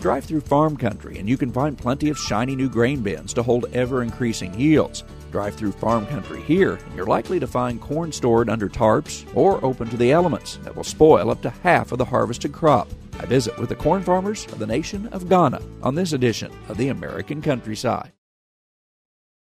Drive 0.00 0.24
through 0.24 0.40
farm 0.40 0.78
country 0.78 1.18
and 1.18 1.28
you 1.28 1.36
can 1.36 1.52
find 1.52 1.76
plenty 1.76 2.08
of 2.08 2.16
shiny 2.16 2.56
new 2.56 2.70
grain 2.70 3.02
bins 3.02 3.34
to 3.34 3.42
hold 3.42 3.66
ever 3.74 4.02
increasing 4.02 4.58
yields. 4.58 5.04
Drive 5.30 5.54
through 5.54 5.72
farm 5.72 6.06
country 6.06 6.40
here, 6.40 6.76
and 6.76 6.96
you're 6.96 7.04
likely 7.04 7.38
to 7.38 7.46
find 7.46 7.82
corn 7.82 8.10
stored 8.10 8.48
under 8.48 8.66
tarps 8.66 9.26
or 9.36 9.62
open 9.62 9.90
to 9.90 9.98
the 9.98 10.10
elements 10.10 10.56
that 10.64 10.74
will 10.74 10.84
spoil 10.84 11.30
up 11.30 11.42
to 11.42 11.50
half 11.50 11.92
of 11.92 11.98
the 11.98 12.04
harvested 12.06 12.50
crop. 12.50 12.88
I 13.18 13.26
visit 13.26 13.58
with 13.58 13.68
the 13.68 13.76
corn 13.76 14.02
farmers 14.02 14.46
of 14.46 14.58
the 14.58 14.66
nation 14.66 15.06
of 15.08 15.28
Ghana 15.28 15.60
on 15.82 15.94
this 15.96 16.14
edition 16.14 16.50
of 16.70 16.78
the 16.78 16.88
American 16.88 17.42
Countryside. 17.42 18.12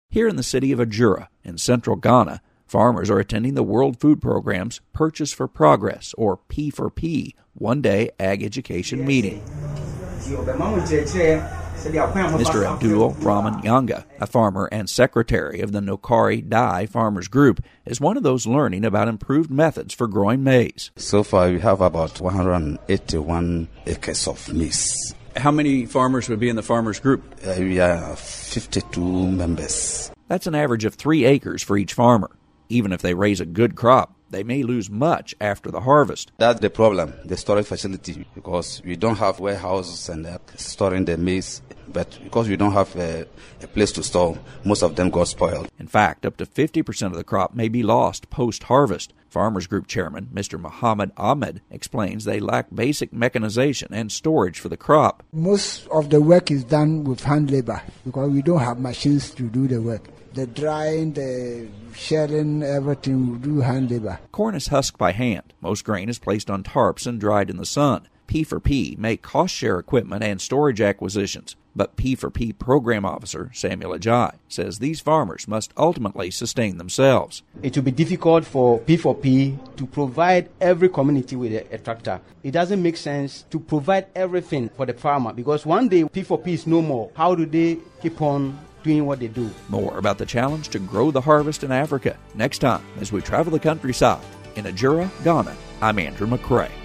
Here 0.09 0.27
in 0.27 0.37
the 0.37 0.43
city 0.43 0.71
of 0.71 0.79
Ejura 0.79 1.27
in 1.43 1.59
central 1.59 1.95
Ghana, 1.95 2.41
farmers 2.65 3.11
are 3.11 3.19
attending 3.19 3.53
the 3.53 3.63
World 3.63 3.99
Food 3.99 4.19
Program's 4.19 4.81
Purchase 4.91 5.31
for 5.31 5.47
Progress, 5.47 6.15
or 6.17 6.39
P4P, 6.49 7.35
one 7.53 7.81
day 7.81 8.09
ag 8.19 8.43
education 8.43 9.05
meeting. 9.05 9.60
Mr. 12.43 12.63
Abdul 12.71 13.11
Rahman 13.13 13.61
Yanga, 13.61 14.05
a 14.19 14.27
farmer 14.27 14.69
and 14.71 14.89
secretary 14.89 15.61
of 15.61 15.71
the 15.71 15.79
Nokari 15.79 16.47
Dai 16.47 16.85
Farmers 16.85 17.27
Group, 17.27 17.63
is 17.85 17.99
one 17.99 18.17
of 18.17 18.23
those 18.23 18.45
learning 18.45 18.85
about 18.85 19.07
improved 19.07 19.49
methods 19.49 19.93
for 19.93 20.07
growing 20.07 20.43
maize. 20.43 20.91
So 20.95 21.23
far, 21.23 21.49
we 21.49 21.59
have 21.59 21.81
about 21.81 22.21
181 22.21 23.67
acres 23.87 24.27
of 24.27 24.53
maize. 24.53 25.15
How 25.35 25.49
many 25.49 25.85
farmers 25.85 26.29
would 26.29 26.39
be 26.39 26.49
in 26.49 26.55
the 26.55 26.63
farmers 26.63 26.99
group? 26.99 27.23
Uh, 27.45 27.55
we 27.57 27.79
are 27.79 28.15
52 28.15 29.01
members. 29.01 30.11
That's 30.27 30.45
an 30.45 30.55
average 30.55 30.85
of 30.85 30.95
three 30.95 31.25
acres 31.25 31.63
for 31.63 31.77
each 31.77 31.93
farmer. 31.93 32.29
Even 32.69 32.93
if 32.93 33.01
they 33.01 33.13
raise 33.13 33.41
a 33.41 33.45
good 33.45 33.75
crop, 33.75 34.13
they 34.31 34.43
may 34.43 34.63
lose 34.63 34.89
much 34.89 35.35
after 35.39 35.69
the 35.69 35.81
harvest. 35.81 36.31
That's 36.37 36.59
the 36.59 36.69
problem, 36.69 37.13
the 37.25 37.37
storage 37.37 37.67
facility, 37.67 38.25
because 38.33 38.81
we 38.83 38.95
don't 38.95 39.17
have 39.17 39.39
warehouses 39.39 40.09
and 40.09 40.25
uh, 40.25 40.39
storing 40.55 41.05
the 41.05 41.17
maize. 41.17 41.61
But 41.91 42.19
because 42.23 42.47
we 42.47 42.55
don't 42.55 42.73
have 42.73 42.95
a, 42.95 43.27
a, 43.61 43.67
place 43.67 43.91
to 43.93 44.03
store, 44.03 44.37
most 44.63 44.81
of 44.81 44.95
them 44.95 45.09
got 45.09 45.27
spoiled. 45.27 45.69
In 45.79 45.87
fact, 45.87 46.25
up 46.25 46.37
to 46.37 46.45
50% 46.45 47.07
of 47.07 47.13
the 47.13 47.23
crop 47.23 47.53
may 47.53 47.67
be 47.67 47.83
lost 47.83 48.29
post 48.29 48.63
harvest. 48.63 49.13
Farmers 49.29 49.67
Group 49.67 49.87
Chairman 49.87 50.29
Mr. 50.33 50.59
Muhammad 50.59 51.11
Ahmed 51.15 51.61
explains 51.69 52.25
they 52.25 52.39
lack 52.39 52.67
basic 52.73 53.13
mechanization 53.13 53.93
and 53.93 54.11
storage 54.11 54.59
for 54.59 54.69
the 54.69 54.77
crop. 54.77 55.23
Most 55.31 55.87
of 55.87 56.09
the 56.09 56.21
work 56.21 56.51
is 56.51 56.63
done 56.65 57.05
with 57.05 57.23
hand 57.23 57.49
labor 57.49 57.81
because 58.05 58.29
we 58.29 58.41
don't 58.41 58.59
have 58.59 58.79
machines 58.79 59.31
to 59.31 59.43
do 59.43 59.67
the 59.67 59.81
work 59.81 60.07
the 60.33 60.47
drying, 60.47 61.13
the 61.13 61.67
shelling, 61.93 62.63
everything 62.63 63.33
we 63.33 63.37
do 63.39 63.59
hand 63.59 63.91
labor. 63.91 64.19
Corn 64.31 64.55
is 64.55 64.67
husked 64.67 64.97
by 64.97 65.11
hand. 65.11 65.53
Most 65.61 65.83
grain 65.83 66.09
is 66.09 66.19
placed 66.19 66.49
on 66.49 66.63
tarps 66.63 67.05
and 67.05 67.19
dried 67.19 67.49
in 67.49 67.57
the 67.57 67.65
sun. 67.65 68.07
P4P 68.31 68.97
make 68.97 69.21
cost 69.21 69.53
share 69.53 69.77
equipment 69.77 70.23
and 70.23 70.39
storage 70.39 70.79
acquisitions, 70.79 71.57
but 71.75 71.97
P4P 71.97 72.57
program 72.57 73.03
officer 73.03 73.51
Samuel 73.53 73.91
Adjei 73.91 74.35
says 74.47 74.79
these 74.79 75.01
farmers 75.01 75.49
must 75.49 75.73
ultimately 75.75 76.31
sustain 76.31 76.77
themselves. 76.77 77.43
It 77.61 77.75
will 77.75 77.83
be 77.83 77.91
difficult 77.91 78.45
for 78.45 78.79
P4P 78.79 79.75
to 79.75 79.85
provide 79.85 80.49
every 80.61 80.87
community 80.87 81.35
with 81.35 81.51
a, 81.51 81.75
a 81.75 81.77
tractor. 81.77 82.21
It 82.41 82.51
doesn't 82.51 82.81
make 82.81 82.95
sense 82.95 83.43
to 83.49 83.59
provide 83.59 84.07
everything 84.15 84.69
for 84.69 84.85
the 84.85 84.93
farmer 84.93 85.33
because 85.33 85.65
one 85.65 85.89
day 85.89 86.03
P4P 86.03 86.47
is 86.47 86.65
no 86.65 86.81
more. 86.81 87.11
How 87.13 87.35
do 87.35 87.45
they 87.45 87.79
keep 88.01 88.21
on 88.21 88.57
doing 88.81 89.05
what 89.05 89.19
they 89.19 89.27
do. 89.27 89.47
More 89.67 89.97
about 89.97 90.17
the 90.17 90.25
challenge 90.25 90.69
to 90.69 90.79
grow 90.79 91.11
the 91.11 91.21
harvest 91.21 91.63
in 91.65 91.71
Africa 91.71 92.17
next 92.33 92.59
time 92.59 92.83
as 93.01 93.11
we 93.11 93.21
travel 93.21 93.51
the 93.51 93.59
countryside. 93.59 94.23
In 94.55 94.65
Ejura, 94.65 95.09
Ghana, 95.23 95.55
I'm 95.81 95.99
Andrew 95.99 96.25
McCrea. 96.25 96.80